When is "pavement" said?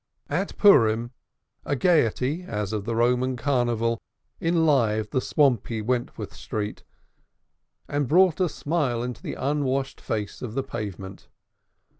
10.63-11.27